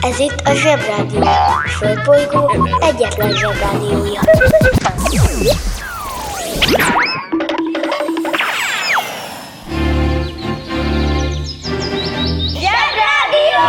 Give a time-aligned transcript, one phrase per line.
[0.00, 1.20] Ez itt a Zsebrádió.
[1.20, 4.20] A Földbolygó egyetlen Zsebrádiója.
[12.60, 13.66] Zsebrádió!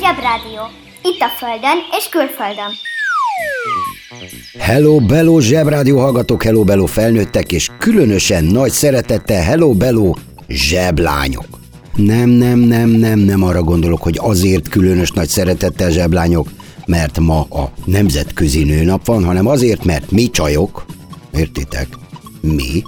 [0.00, 0.62] Zsebrádió.
[1.02, 2.72] Itt a Földön és külföldön.
[4.58, 10.14] Hello Bello zsebrádió hallgatók, Hello Bello felnőttek, és különösen nagy szeretettel Hello Bello
[10.48, 11.61] zseblányok.
[11.96, 16.48] Nem, nem, nem, nem, nem arra gondolok, hogy azért különös nagy szeretettel zseblányok,
[16.86, 20.84] mert ma a nemzetközi nőnap van, hanem azért, mert mi csajok,
[21.32, 21.86] értitek,
[22.40, 22.82] mi,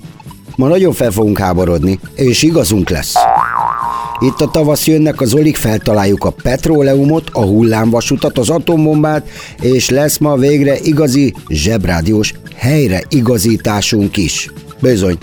[0.57, 3.15] ma nagyon fel fogunk háborodni, és igazunk lesz.
[4.21, 9.29] Itt a tavasz jönnek az olik, feltaláljuk a petróleumot, a hullámvasutat, az atombombát,
[9.61, 14.51] és lesz ma végre igazi zsebrádiós helyre igazításunk is.
[14.81, 15.19] Bizony.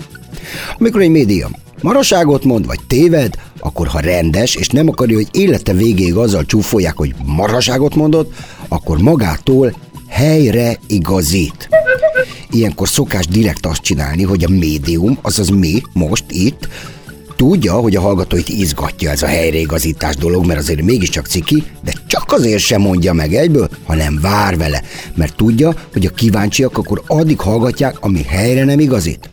[0.78, 1.48] Amikor egy média
[1.82, 6.96] maraságot mond, vagy téved, akkor ha rendes, és nem akarja, hogy élete végéig azzal csúfolják,
[6.96, 8.34] hogy maraságot mondott,
[8.68, 9.74] akkor magától
[10.08, 11.68] helyre igazít.
[12.50, 16.68] Ilyenkor szokás direkt azt csinálni, hogy a médium, azaz mi, most itt,
[17.36, 22.32] tudja, hogy a hallgatóit izgatja ez a helyreigazítás dolog, mert azért mégiscsak ciki, de csak
[22.32, 24.82] azért sem mondja meg egyből, hanem vár vele,
[25.14, 29.30] mert tudja, hogy a kíváncsiak akkor addig hallgatják, ami helyre nem igazít.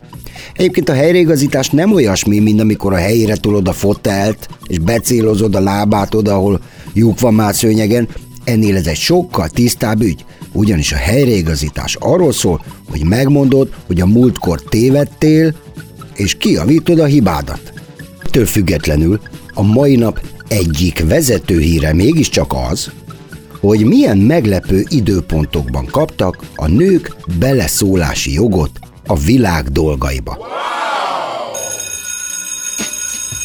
[0.54, 5.60] Egyébként a helyreigazítás nem olyasmi, mint amikor a helyére tolod a fotelt, és becélozod a
[5.60, 6.60] lábát oda, ahol
[6.92, 8.08] lyuk van már szőnyegen.
[8.44, 14.06] Ennél ez egy sokkal tisztább ügy, ugyanis a helyreigazítás arról szól, hogy megmondod, hogy a
[14.06, 15.54] múltkor tévedtél,
[16.14, 17.72] és kiavítod a hibádat.
[18.24, 19.20] Ettől függetlenül
[19.54, 22.90] a mai nap egyik vezető híre mégiscsak az,
[23.60, 28.79] hogy milyen meglepő időpontokban kaptak a nők beleszólási jogot
[29.10, 30.38] a világ dolgaiba.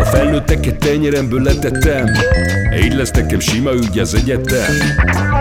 [0.00, 2.06] A felnőtteket tenyeremből letettem.
[2.82, 4.74] Így lesz nekem sima ügy az egyetem.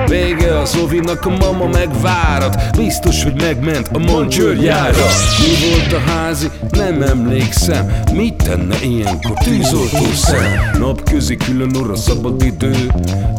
[0.08, 2.78] Vége a Zovinak, a mama megvárat.
[2.78, 5.06] Biztos, hogy megment a mancsőrjára
[5.40, 6.48] Mi volt a házi?
[6.72, 7.92] Nem emlékszem.
[8.14, 10.80] Mit tenne ilyenkor tűzoltó szem?
[10.80, 12.76] Napközi külön orra szabad idő.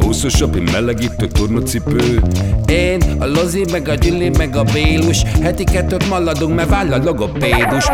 [0.07, 2.23] Úszosabb, én melegítő tornacipő.
[2.67, 5.23] Én, a Lozi, meg a Gyüli, meg a Bélus.
[5.43, 7.85] Heti kettőt maladunk, mert váll a logopédus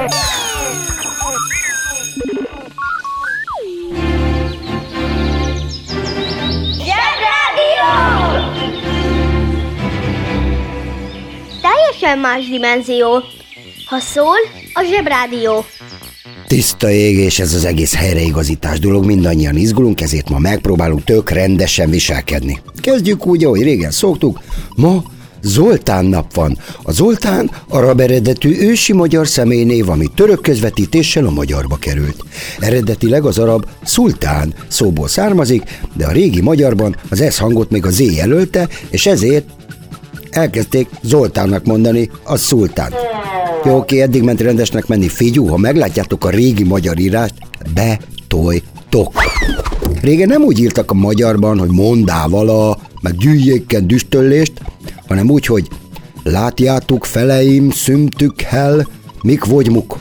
[12.01, 13.23] Teljesen más dimenzió.
[13.87, 14.37] Ha szól,
[14.73, 15.65] a Zsebrádió.
[16.47, 21.91] Tiszta ég, és ez az egész helyreigazítás dolog, mindannyian izgulunk, ezért ma megpróbálunk tök rendesen
[21.91, 22.61] viselkedni.
[22.81, 24.41] Kezdjük úgy, ahogy régen szoktuk,
[24.77, 25.03] ma
[25.43, 26.59] Zoltán nap van.
[26.83, 32.25] A Zoltán arab eredetű ősi magyar személynév, ami török közvetítéssel a magyarba került.
[32.59, 35.63] Eredetileg az arab szultán szóból származik,
[35.97, 39.45] de a régi magyarban az S hangot még a Z jelölte, és ezért
[40.31, 42.93] elkezdték Zoltánnak mondani a szultán.
[43.65, 45.09] Jó, oké, eddig ment rendesnek menni.
[45.09, 47.35] Figyú, ha meglátjátok a régi magyar írást,
[47.75, 49.13] betoltok.
[50.03, 54.53] Régen nem úgy írtak a magyarban, hogy mondával a, meg gyűjjékken düstöllést,
[55.09, 55.69] hanem úgy, hogy
[56.23, 58.89] látjátok feleim szümtükkel,
[59.23, 59.99] mik vagymuk.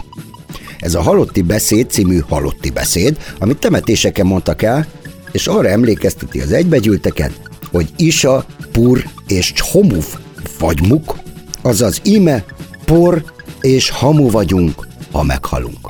[0.80, 4.88] Ez a Halotti beszéd című Halotti beszéd, amit temetéseken mondtak el,
[5.32, 7.32] és arra emlékezteti az egybegyűlteket,
[7.72, 10.18] hogy Isa, Pur és Chomuf
[10.60, 11.18] vagymuk,
[11.62, 12.46] azaz ime,
[12.86, 13.24] por
[13.62, 15.90] és hamu vagyunk, ha meghalunk.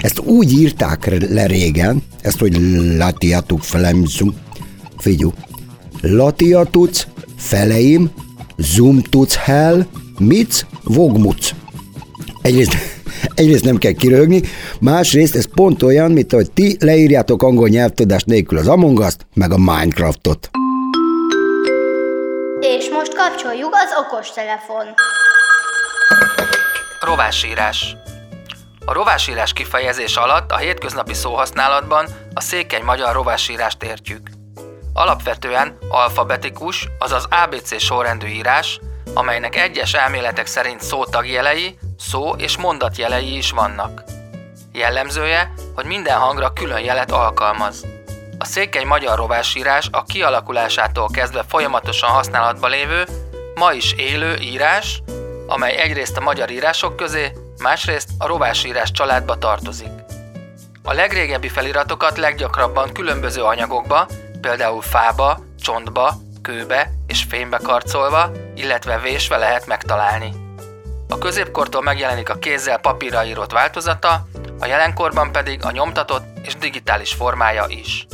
[0.00, 2.56] Ezt úgy írták le régen, ezt, hogy
[2.96, 4.34] latiatuk felemzum,
[4.98, 5.32] figyú,
[6.00, 8.10] latiatuc feleim,
[8.56, 9.86] zumtuc hell,
[10.18, 11.50] mic, vogmuc.
[12.42, 12.76] Egyrészt,
[13.34, 14.42] egyrészt nem kell kiröhögni,
[14.80, 19.52] másrészt ez pont olyan, mint hogy ti leírjátok angol nyelvtudás nélkül az Among Us-t, meg
[19.52, 20.50] a Minecraftot.
[22.66, 24.86] És most kapcsoljuk az okostelefon.
[27.00, 27.96] Rovásírás
[28.86, 34.28] A rovásírás kifejezés alatt a hétköznapi szóhasználatban a székely magyar rovásírást értjük.
[34.92, 38.80] Alapvetően alfabetikus, azaz ABC sorrendű írás,
[39.14, 44.02] amelynek egyes elméletek szerint szótagjelei, szó és mondatjelei is vannak.
[44.72, 47.93] Jellemzője, hogy minden hangra külön jelet alkalmaz.
[48.44, 53.04] A székely magyar rovásírás a kialakulásától kezdve folyamatosan használatban lévő,
[53.54, 55.02] ma is élő írás,
[55.46, 57.32] amely egyrészt a magyar írások közé,
[57.62, 59.90] másrészt a rovásírás családba tartozik.
[60.82, 64.06] A legrégebbi feliratokat leggyakrabban különböző anyagokba,
[64.40, 70.32] például fába, csontba, kőbe és fénybe karcolva, illetve vésve lehet megtalálni.
[71.08, 74.26] A középkortól megjelenik a kézzel papírra írott változata,
[74.60, 78.06] a jelenkorban pedig a nyomtatott és digitális formája is.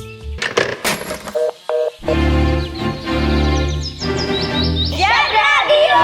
[4.84, 6.00] Zsebrádió!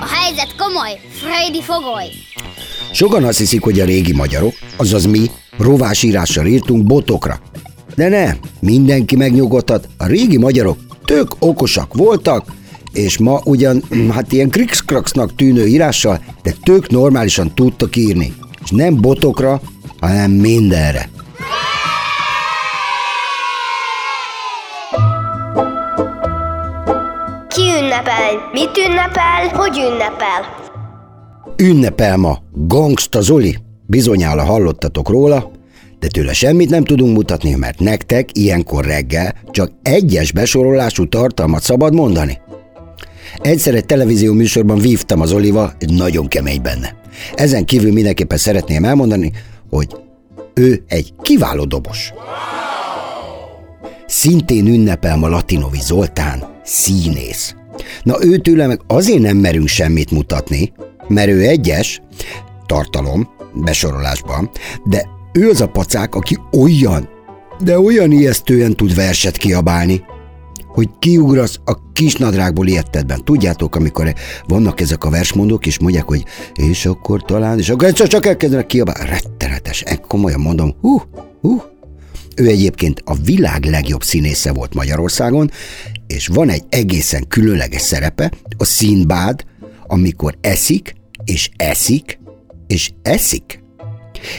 [0.00, 2.06] A helyzet komoly, Freddy fogoly.
[2.92, 7.40] Sokan azt hiszik, hogy a régi magyarok, azaz mi, rovásírással írtunk botokra.
[7.94, 12.44] De ne, mindenki megnyugodhat, a régi magyarok tök okosak voltak,
[12.92, 18.34] és ma ugyan, hát ilyen krikszkraksznak tűnő írással, de tök normálisan tudtak írni.
[18.64, 19.60] És nem botokra,
[20.00, 21.10] hanem mindenre.
[27.98, 28.50] Ünnepel?
[28.52, 29.48] Mit ünnepel?
[29.52, 30.56] Hogy ünnepel?
[31.56, 33.56] Ünnepel ma Gangsta Zoli.
[33.86, 35.50] Bizonyára hallottatok róla,
[35.98, 41.94] de tőle semmit nem tudunk mutatni, mert nektek ilyenkor reggel csak egyes besorolású tartalmat szabad
[41.94, 42.40] mondani.
[43.38, 46.96] Egyszer egy televízió műsorban vívtam az Oliva, egy nagyon kemény benne.
[47.34, 49.32] Ezen kívül mindenképpen szeretném elmondani,
[49.70, 49.96] hogy
[50.54, 52.12] ő egy kiváló dobos.
[54.06, 57.57] Szintén ünnepel ma Latinovi Zoltán, színész.
[58.02, 60.72] Na ő tőle meg azért nem merünk semmit mutatni,
[61.08, 62.00] mert ő egyes,
[62.66, 64.50] tartalom, besorolásban,
[64.84, 67.08] de ő az a pacák, aki olyan,
[67.64, 70.02] de olyan ijesztően tud verset kiabálni,
[70.78, 73.24] hogy kiugrasz a kisnadrágból ilyettetben.
[73.24, 74.14] Tudjátok, amikor
[74.46, 78.66] vannak ezek a versmondók, és mondják, hogy és akkor talán, és akkor egyszer csak elkezdenek
[78.66, 79.08] kiabálni.
[79.08, 81.02] Rettenetes, e, komolyan mondom, hú,
[81.40, 81.62] hú.
[82.36, 85.50] Ő egyébként a világ legjobb színésze volt Magyarországon,
[86.08, 89.44] és van egy egészen különleges szerepe, a színbád,
[89.86, 90.94] amikor eszik,
[91.24, 92.18] és eszik,
[92.66, 93.62] és eszik.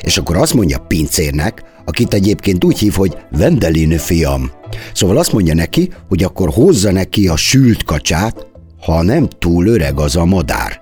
[0.01, 4.51] És akkor azt mondja pincérnek, akit egyébként úgy hív, hogy Vendelini fiam.
[4.93, 8.45] Szóval azt mondja neki, hogy akkor hozza neki a sült kacsát,
[8.81, 10.81] ha nem túl öreg az a madár.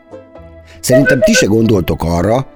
[0.82, 2.48] Szerintem ti se gondoltok arra,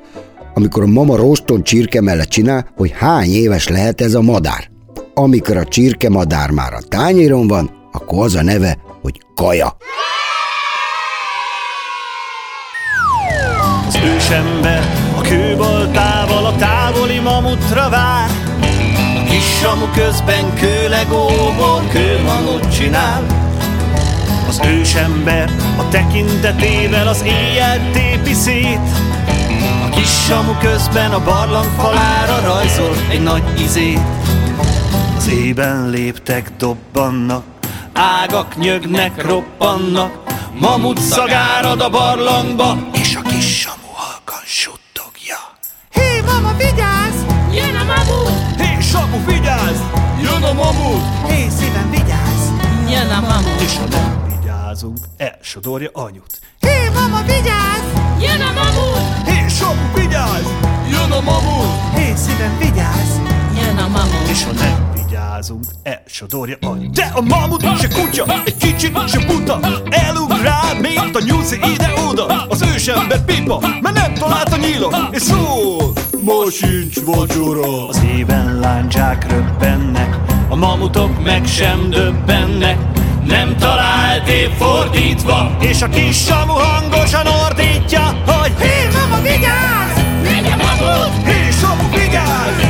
[0.54, 4.70] amikor a mama roston csirke mellett csinál, hogy hány éves lehet ez a madár.
[5.14, 9.78] Amikor a csirke madár már a tányéron van, akkor az a neve, hogy kaja.
[13.88, 14.84] Az ősember
[15.18, 18.30] a kőbaltával a távoli mamutra vár.
[19.16, 23.26] A kis samu közben kőlegóból kőmanut csinál.
[24.48, 28.90] Az ősember a tekintetével az éjjel tépi szét.
[29.86, 34.00] A kis samu közben a barlang falára rajzol egy nagy izét.
[35.18, 37.44] Az ében léptek dobbannak,
[38.02, 40.20] ágak nyögnek, roppannak
[40.60, 45.38] Mamut szagárad a barlangba, és a kis samu halkan suttogja.
[45.92, 47.16] Hé, mama, vigyázz!
[47.52, 48.62] Jön a mamut!
[48.62, 49.80] Hé, samu, vigyázz!
[50.22, 51.02] Jön a mamut!
[51.28, 52.44] Hé, szívem, vigyázz!
[52.90, 53.62] Jön a mamut!
[53.62, 56.40] És ha nem vigyázunk, elsodorja anyut.
[56.60, 57.88] Hé, mama, vigyázz!
[58.20, 59.28] Jön a mamut!
[59.28, 60.48] Hé, samu, vigyázz!
[60.90, 61.96] Jön a mamut!
[61.96, 63.14] Hé, szívem, vigyázz!
[63.56, 64.30] Jön a mamut!
[64.30, 64.92] És ha nem
[65.32, 66.96] vigyázunk, elsodorja anyut.
[66.96, 72.26] De a mamut se kutya, egy kicsit se buta, elug rád, mint a nyuszi ide-oda.
[72.50, 77.88] Az ősember pipa, mert nem talált a nyílon, és szól, ma sincs vacsora.
[77.88, 80.18] Az éven láncsák röbbennek,
[80.50, 82.78] a mamutok meg sem döbbennek,
[83.26, 89.98] nem talált épp fordítva, és a kis samu hangosan ordítja, hogy Hé, mama, vigyázz!
[90.52, 91.28] A mamut!
[91.28, 92.61] Hé, samu, vigyázz!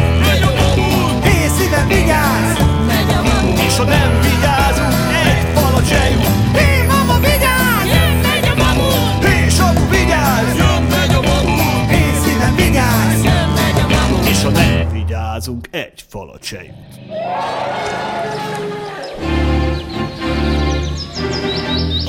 [3.81, 4.93] Ha nem vigyázunk,
[5.25, 6.57] egy falat se jut.
[6.57, 7.85] Hé, mama, vigyázz!
[7.85, 9.25] Jön, megy a mamut!
[9.25, 10.57] Hé, samu, vigyázz!
[10.57, 11.89] Jön, megy a mamut!
[11.89, 13.23] Hé, szívem, vigyázz!
[13.23, 14.27] Jön, megy a mamut!
[14.27, 17.00] És ha nem vigyázunk, egy falat se jut.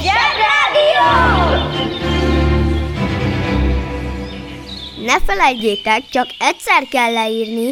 [0.05, 1.11] Zsebrádió!
[5.05, 7.71] Ne felejtjétek, csak egyszer kell leírni,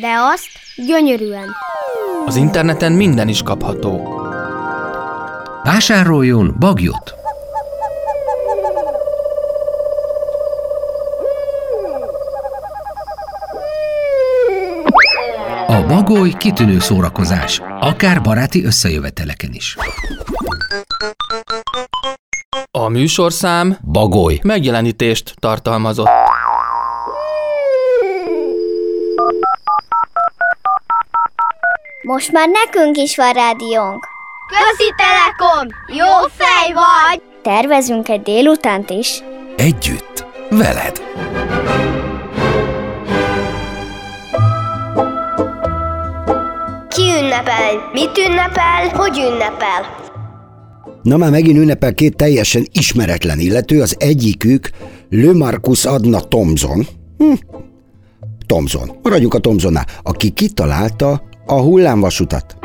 [0.00, 1.48] de azt gyönyörűen.
[2.26, 4.22] Az interneten minden is kapható.
[5.62, 7.14] Vásároljon bagyot!
[15.66, 19.76] A bagoly kitűnő szórakozás, akár baráti összejöveteleken is.
[22.70, 24.40] A műsorszám Bagoly.
[24.42, 26.08] megjelenítést tartalmazott.
[32.08, 34.06] Most már nekünk is van rádiónk.
[34.46, 35.68] Közi Telekom!
[35.86, 37.22] Jó fej vagy!
[37.42, 39.22] Tervezünk egy délutánt is.
[39.56, 41.02] Együtt, veled.
[46.88, 47.90] Ki ünnepel?
[47.92, 48.88] Mit ünnepel?
[48.92, 50.06] Hogy ünnepel?
[51.02, 54.70] Na már megint ünnepel két teljesen ismeretlen illető, az egyikük
[55.08, 56.86] Le Marcus Adna Thomson.
[57.18, 57.32] Hm.
[58.46, 62.56] Thomson, maradjunk a Thomsonnál, aki kitalálta a hullámvasutat.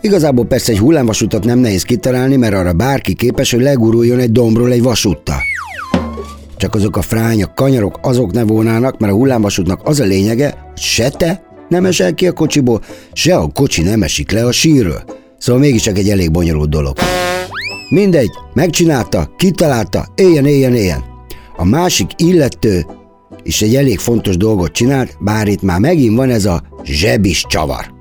[0.00, 4.72] Igazából persze egy hullámvasutat nem nehéz kitalálni, mert arra bárki képes, hogy leguruljon egy dombról
[4.72, 5.38] egy vasúttal.
[6.56, 10.80] Csak azok a frányok, kanyarok, azok ne volnának, mert a hullámvasútnak az a lényege, hogy
[10.80, 12.82] se te nem esel ki a kocsiból,
[13.12, 15.02] se a kocsi nem esik le a sírről.
[15.38, 16.96] Szóval mégiscsak egy elég bonyolult dolog.
[17.88, 21.04] Mindegy, megcsinálta, kitalálta, éljen, éljen, éljen.
[21.56, 22.86] A másik illető
[23.42, 27.92] is egy elég fontos dolgot csinált, bár itt már megint van ez a zsebis csavar.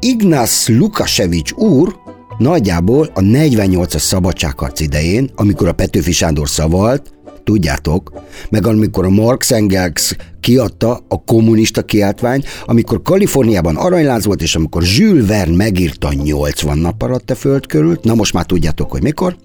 [0.00, 1.96] Ignasz Lukasevics úr
[2.38, 7.14] nagyjából a 48-as szabadságharc idején, amikor a Petőfi Sándor szavalt,
[7.44, 8.12] tudjátok,
[8.50, 14.82] meg amikor a Marx Engels kiadta a kommunista kiáltványt, amikor Kaliforniában aranyláz volt, és amikor
[14.96, 19.36] Jules Verne megírta 80 nap alatt a föld körül, na most már tudjátok, hogy mikor,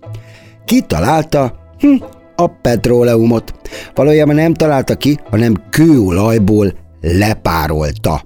[0.66, 1.96] kitalálta hm,
[2.42, 3.54] a petróleumot.
[3.96, 8.22] Valójában nem találta ki, hanem kőolajból lepárolta.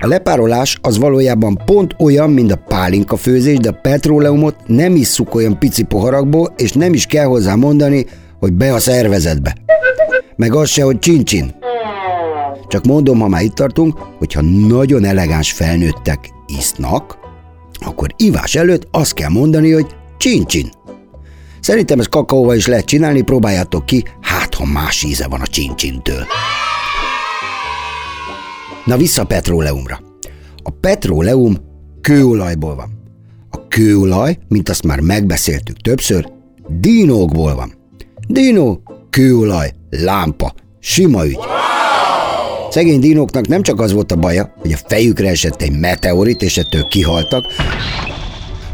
[0.00, 5.34] A lepárolás az valójában pont olyan, mint a pálinka főzés, de a petróleumot nem isszuk
[5.34, 8.06] olyan pici poharakból, és nem is kell hozzá mondani,
[8.40, 9.54] hogy be a szervezetbe.
[10.36, 11.54] Meg az se, hogy csincsin.
[12.68, 17.18] Csak mondom, ha már itt tartunk, hogyha nagyon elegáns felnőttek isznak,
[17.84, 20.70] akkor ivás előtt azt kell mondani, hogy csincsin.
[21.62, 26.24] Szerintem ezt kakaóval is lehet csinálni, próbáljátok ki, hát ha más íze van a csincsintől.
[28.84, 30.00] Na vissza a petróleumra.
[30.62, 31.56] A petróleum
[32.00, 33.00] kőolajból van.
[33.50, 36.28] A kőolaj, mint azt már megbeszéltük többször,
[36.68, 37.72] dinókból van.
[38.28, 41.38] Dinó, kőolaj, lámpa, sima ügy.
[42.70, 46.56] Szegény dinóknak nem csak az volt a baja, hogy a fejükre esett egy meteorit, és
[46.56, 47.44] ettől kihaltak,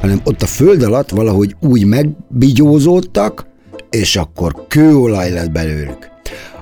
[0.00, 3.46] hanem ott a föld alatt valahogy úgy megbigyózódtak,
[3.90, 6.10] és akkor kőolaj lett belőlük.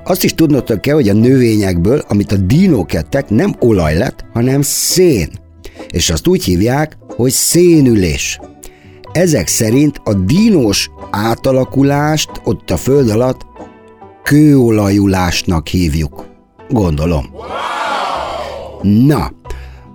[0.04, 4.62] Azt is tudnotok kell, hogy a növényekből, amit a dinók ettek, nem olaj lett, hanem
[4.62, 5.28] szén.
[5.88, 8.40] És azt úgy hívják, hogy szénülés.
[9.12, 13.46] Ezek szerint a dinós átalakulást ott a föld alatt
[14.22, 16.26] kőolajulásnak hívjuk.
[16.68, 17.26] Gondolom.
[18.82, 19.32] Na,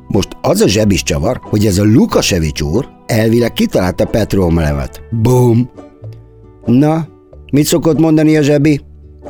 [0.07, 5.01] most az a zsebis csavar, hogy ez a Lukasevics úr elvileg kitalálta petrólemet.
[5.21, 5.69] Bum!
[6.65, 7.07] Na,
[7.51, 8.81] mit szokott mondani a zsebi?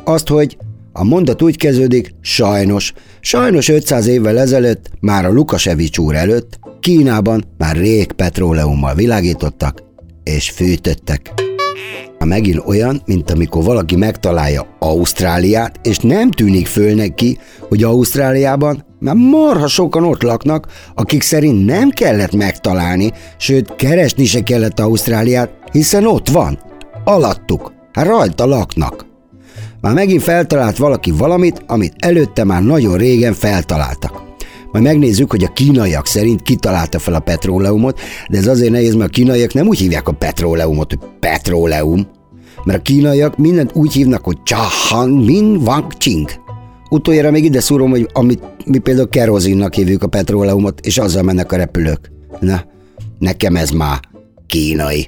[0.04, 0.58] Azt, hogy
[0.94, 2.94] a mondat úgy kezdődik, sajnos.
[3.20, 9.84] Sajnos 500 évvel ezelőtt, már a Lukasevics úr előtt, Kínában már rég petróleummal világítottak
[10.24, 11.34] és fűtöttek.
[12.26, 19.16] Megint olyan, mint amikor valaki megtalálja Ausztráliát, és nem tűnik föl neki, hogy Ausztráliában már
[19.16, 26.06] marha sokan ott laknak, akik szerint nem kellett megtalálni, sőt keresni se kellett Ausztráliát, hiszen
[26.06, 26.60] ott van,
[27.04, 29.06] alattuk, hát rajta laknak.
[29.82, 34.24] Már megint feltalált valaki valamit, amit előtte már nagyon régen feltaláltak.
[34.72, 39.10] Majd megnézzük, hogy a kínaiak szerint kitalálta fel a petróleumot, de ez azért nehéz, mert
[39.10, 42.08] a kínaiak nem úgy hívják a petróleumot, hogy petróleum,
[42.64, 46.30] mert a kínaiak mindent úgy hívnak, hogy Chahan Min Wang Ching.
[46.94, 51.52] Utoljára még ide szúrom, hogy amit mi például kerozinnak hívjuk a petróleumot, és azzal mennek
[51.52, 52.12] a repülők.
[52.40, 52.64] Na,
[53.20, 54.00] nekem ez már
[54.48, 55.06] kínai.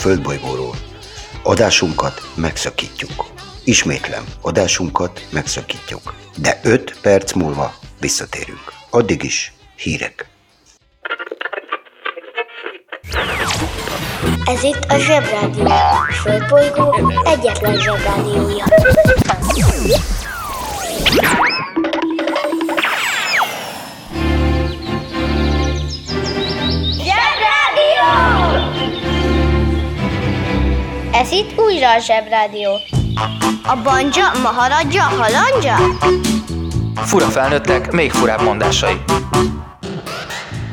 [0.00, 0.74] földbolygóról.
[1.42, 3.26] Adásunkat megszakítjuk.
[3.64, 6.14] Ismétlem, adásunkat megszakítjuk.
[6.36, 8.72] De 5 perc múlva visszatérünk.
[8.90, 10.28] Addig is hírek.
[14.44, 15.64] Ez itt a Zsebrádió.
[15.66, 18.64] A Földbolygó egyetlen Zsebrádiója.
[31.30, 32.70] Ez itt újra a Zsebrádió.
[33.62, 35.76] A banja, maharadja, halandja?
[36.94, 38.94] Fura felnőttek, még furább mondásai.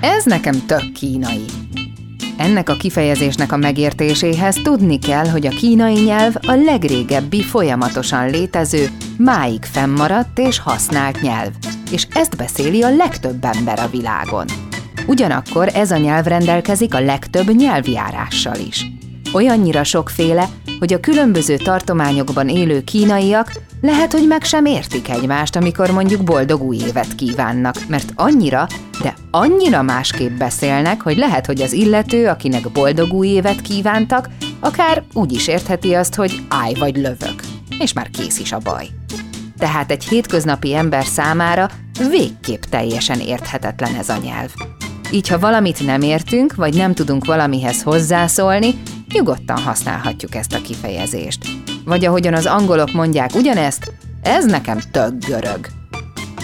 [0.02, 1.46] Ez nekem tök kínai.
[2.38, 8.90] Ennek a kifejezésnek a megértéséhez tudni kell, hogy a kínai nyelv a legrégebbi folyamatosan létező,
[9.18, 11.52] máig fennmaradt és használt nyelv,
[11.92, 14.46] és ezt beszéli a legtöbb ember a világon.
[15.06, 18.86] Ugyanakkor ez a nyelv rendelkezik a legtöbb nyelvjárással is.
[19.34, 25.91] Olyannyira sokféle, hogy a különböző tartományokban élő kínaiak lehet, hogy meg sem értik egymást, amikor
[25.91, 28.67] mondjuk boldog új évet kívánnak, mert annyira,
[29.01, 34.29] de annyira másképp beszélnek, hogy lehet, hogy az illető, akinek boldog új évet kívántak,
[34.60, 37.41] akár úgy is értheti azt, hogy állj vagy lövök,
[37.79, 38.88] és már kész is a baj.
[39.57, 41.69] Tehát egy hétköznapi ember számára
[42.10, 44.53] végképp teljesen érthetetlen ez a nyelv.
[45.12, 48.74] Így, ha valamit nem értünk, vagy nem tudunk valamihez hozzászólni,
[49.14, 51.48] nyugodtan használhatjuk ezt a kifejezést.
[51.86, 55.68] Vagy ahogyan az angolok mondják ugyanezt, ez nekem tök görög.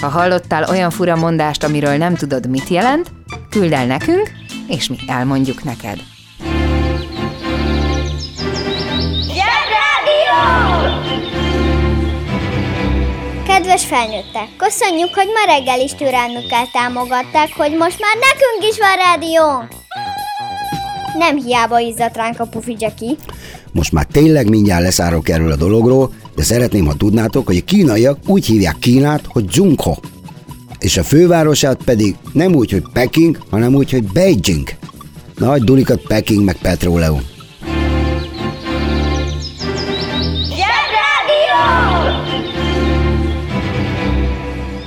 [0.01, 3.11] Ha hallottál olyan fura mondást, amiről nem tudod, mit jelent,
[3.49, 4.31] küld el nekünk,
[4.67, 6.12] és mi elmondjuk neked.
[13.73, 18.95] Kedves felnőttek, köszönjük, hogy ma reggel is türelmükkel támogatták, hogy most már nekünk is van
[19.05, 19.67] rádiónk.
[21.17, 23.15] Nem hiába izzadt ránk a pufi Jackie.
[23.71, 28.17] Most már tényleg mindjárt leszárok erről a dologról, de szeretném, ha tudnátok, hogy a kínaiak
[28.27, 29.95] úgy hívják Kínát, hogy Zsungho.
[30.79, 34.69] És a fővárosát pedig nem úgy, hogy Peking, hanem úgy, hogy Beijing.
[35.35, 37.32] Nagy dulikat Peking meg Petróleum.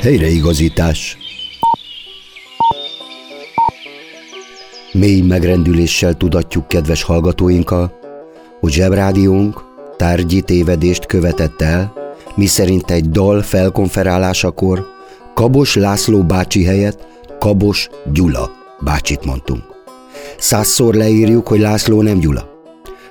[0.07, 1.17] Helyreigazítás.
[4.93, 7.99] Mély megrendüléssel tudatjuk kedves hallgatóinkkal,
[8.61, 9.65] hogy zsebrádiónk
[9.97, 11.93] tárgyi tévedést követett el,
[12.35, 14.87] miszerint egy dal felkonferálásakor
[15.35, 17.07] Kabos László bácsi helyett
[17.39, 19.63] Kabos Gyula bácsit mondtunk.
[20.39, 22.49] Százszor leírjuk, hogy László nem Gyula.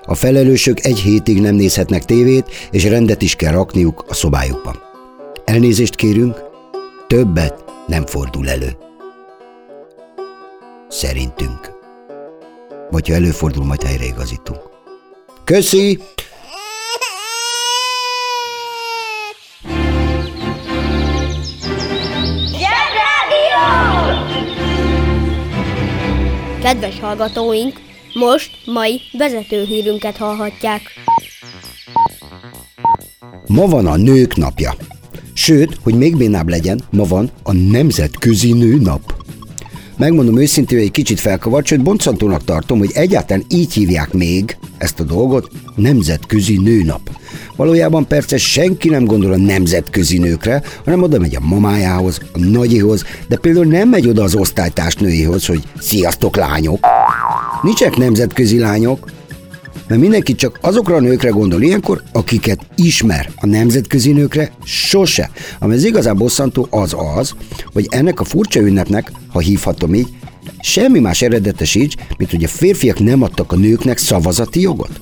[0.06, 4.76] A felelősök egy hétig nem nézhetnek tévét, és rendet is kell rakniuk a szobájukban.
[5.46, 6.54] Elnézést kérünk,
[7.08, 8.78] többet nem fordul elő.
[10.88, 11.72] Szerintünk.
[12.90, 14.60] Vagy ha előfordul, majd helyreigazítunk.
[15.44, 16.00] Köszi!
[26.62, 27.80] Kedves hallgatóink,
[28.14, 30.82] most mai vezetőhírünket hallhatják.
[33.48, 34.74] Ma van a nők napja.
[35.46, 39.24] Sőt, hogy még bénább legyen, ma van a Nemzetközi Nőnap.
[39.98, 45.00] Megmondom őszintén, hogy egy kicsit felkavart, sőt boncsantónak tartom, hogy egyáltalán így hívják még ezt
[45.00, 47.10] a dolgot, Nemzetközi Nőnap.
[47.56, 53.04] Valójában persze senki nem gondol a nemzetközi nőkre, hanem oda megy a mamájához, a nagyihoz,
[53.28, 56.86] de például nem megy oda az osztálytársnőihoz, hogy sziasztok lányok.
[57.62, 59.10] Nincsenek nemzetközi lányok,
[59.88, 63.30] mert mindenki csak azokra a nőkre gondol ilyenkor, akiket ismer.
[63.36, 65.32] A nemzetközi nőkre sose.
[65.60, 67.34] Ami az igazán bosszantó az az,
[67.74, 70.08] hogy ennek a furcsa ünnepnek, ha hívhatom így,
[70.60, 75.00] semmi más eredete sincs, mint hogy a férfiak nem adtak a nőknek szavazati jogot.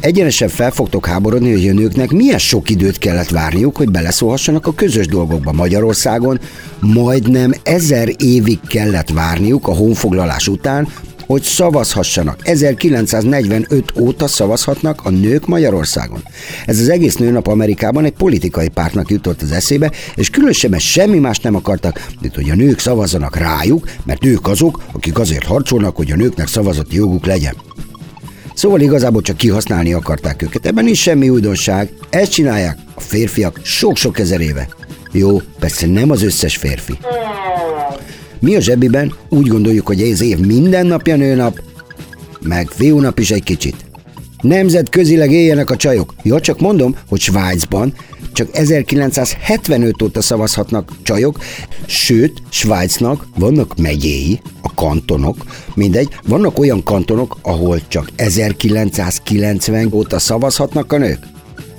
[0.00, 4.74] Egyenesen fel fogtok háborodni, hogy a nőknek milyen sok időt kellett várniuk, hogy beleszólhassanak a
[4.74, 6.40] közös dolgokba Magyarországon,
[6.80, 10.88] majdnem ezer évig kellett várniuk a honfoglalás után,
[11.26, 12.48] hogy szavazhassanak.
[12.48, 16.22] 1945 óta szavazhatnak a nők Magyarországon.
[16.66, 21.38] Ez az egész nőnap Amerikában egy politikai pártnak jutott az eszébe, és különösebben semmi más
[21.38, 26.10] nem akartak, mint hogy a nők szavazzanak rájuk, mert ők azok, akik azért harcolnak, hogy
[26.10, 27.54] a nőknek szavazati joguk legyen.
[28.54, 30.66] Szóval igazából csak kihasználni akarták őket.
[30.66, 31.92] Ebben is semmi újdonság.
[32.10, 34.68] Ezt csinálják a férfiak sok-sok ezer éve.
[35.12, 36.98] Jó, persze nem az összes férfi.
[38.46, 41.62] Mi a zsebiben úgy gondoljuk, hogy ez év minden napja nőnap,
[42.40, 43.84] meg fiúnap is egy kicsit.
[44.40, 46.14] Nemzetközileg éljenek a csajok.
[46.22, 47.94] Ja, csak mondom, hogy Svájcban
[48.32, 51.38] csak 1975 óta szavazhatnak csajok,
[51.86, 55.36] sőt, Svájcnak vannak megyéi, a kantonok,
[55.74, 61.35] mindegy, vannak olyan kantonok, ahol csak 1990 óta szavazhatnak a nők.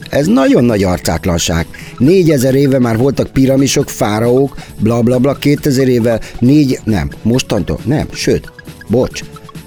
[0.10, 1.66] Ez nagyon nagy arcátlanság.
[1.98, 8.08] 4000 éve már voltak piramisok, fáraók, bla bla bla, 2000 éve, négy, nem, mostantól, nem,
[8.12, 8.52] sőt,
[8.88, 9.24] bocs,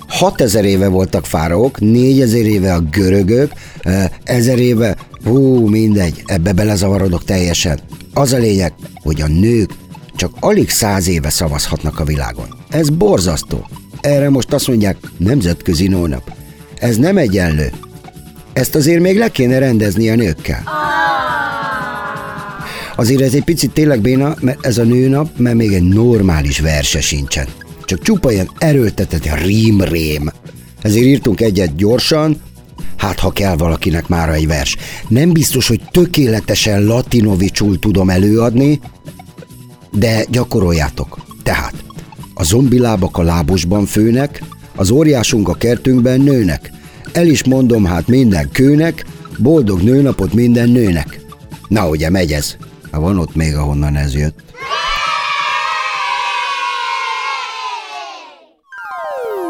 [0.09, 7.25] 6000 éve voltak fáraók, 4000 éve a görögök, eh, 1000 éve, hú, mindegy, ebbe belezavarodok
[7.25, 7.81] teljesen.
[8.15, 8.73] Az a lényeg,
[9.03, 9.71] hogy a nők
[10.17, 12.47] csak alig száz éve szavazhatnak a világon.
[12.69, 13.67] Ez borzasztó.
[14.01, 16.33] Erre most azt mondják, nemzetközi nónap.
[16.79, 17.71] Ez nem egyenlő.
[18.53, 20.63] Ezt azért még le kéne rendezni a nőkkel.
[22.97, 27.01] Azért ez egy picit tényleg béna, mert ez a nőnap, mert még egy normális verse
[27.01, 27.47] sincsen.
[27.85, 30.31] Csak csupa ilyen erőltetett rím-rém.
[30.83, 32.41] Ezért írtunk egyet gyorsan,
[32.97, 34.77] hát ha kell valakinek már egy vers.
[35.09, 38.81] Nem biztos, hogy tökéletesen latinovicsul tudom előadni,
[39.93, 41.19] de gyakoroljátok.
[41.43, 41.75] Tehát,
[42.35, 44.43] a zombilábak a lábosban főnek,
[44.77, 46.71] az óriásunk a kertünkben nőnek.
[47.13, 49.05] El is mondom hát minden kőnek,
[49.39, 51.21] boldog nőnapot minden nőnek.
[51.69, 52.57] Na ugye megy ez?
[52.91, 54.39] Ha van ott még, ahonnan ez jött.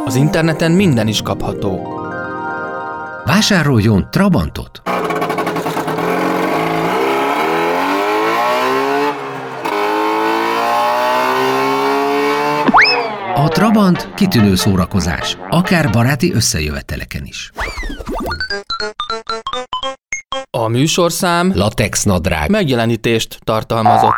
[0.04, 1.88] Az interneten minden is kapható.
[3.24, 4.82] Vásároljon Trabantot!
[13.60, 17.50] Trabant kitűnő szórakozás, akár baráti összejöveteleken is.
[20.50, 22.50] A műsorszám Latex nadrág.
[22.50, 24.14] megjelenítést tartalmazott.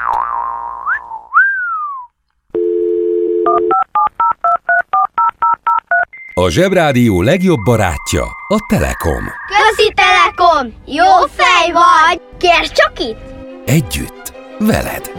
[6.35, 9.25] A Zsebrádió legjobb barátja a Telekom.
[9.47, 10.75] Közi Telekom!
[10.87, 12.21] Jó fej vagy!
[12.39, 13.21] Kérd csak itt!
[13.67, 15.11] Együtt, veled.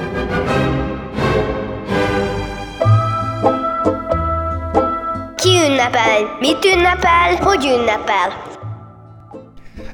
[5.70, 6.38] Ünnepel?
[6.40, 7.36] Mit ünnepel?
[7.40, 8.52] Hogy ünnepel?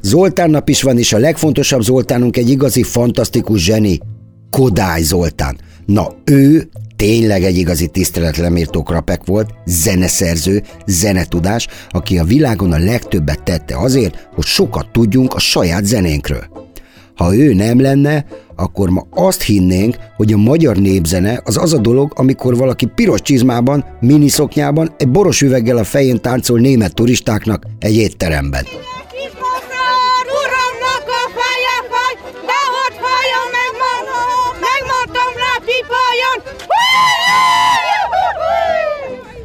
[0.02, 4.00] Zoltán nap is van, és a legfontosabb Zoltánunk egy igazi fantasztikus zseni,
[4.50, 5.58] Kodály Zoltán.
[5.86, 13.44] Na, ő tényleg egy igazi tiszteletlemértó krapek volt, zeneszerző, zenetudás, aki a világon a legtöbbet
[13.44, 16.69] tette azért, hogy sokat tudjunk a saját zenénkről.
[17.20, 21.78] Ha ő nem lenne, akkor ma azt hinnénk, hogy a magyar népzene az az a
[21.78, 27.96] dolog, amikor valaki piros csizmában, miniszoknyában, egy boros üveggel a fején táncol német turistáknak egy
[27.96, 28.66] étteremben.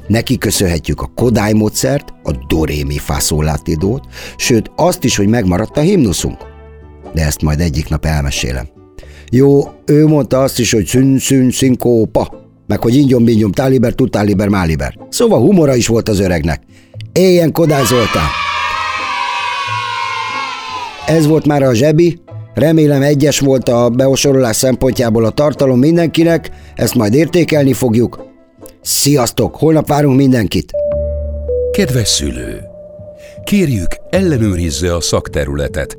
[0.07, 4.05] Neki köszönhetjük a Kodály módszert, a Dorémi fászólátidót,
[4.37, 6.54] sőt azt is, hogy megmaradt a himnuszunk.
[7.15, 8.69] De ezt majd egyik nap elmesélem.
[9.31, 14.49] Jó, ő mondta azt is, hogy szün, szün, szinkópa, meg hogy ingyom, bingyom, táliber, tutáliber,
[14.49, 14.99] máliber.
[15.09, 16.63] Szóval humora is volt az öregnek.
[17.13, 18.29] Éljen Kodály Zoltán!
[21.07, 22.21] Ez volt már a zsebi,
[22.55, 28.25] remélem egyes volt a beosorolás szempontjából a tartalom mindenkinek, ezt majd értékelni fogjuk.
[28.83, 30.73] Sziasztok, holnap várunk mindenkit!
[31.73, 32.61] Kedves szülő!
[33.45, 35.99] Kérjük, ellenőrizze a szakterületet,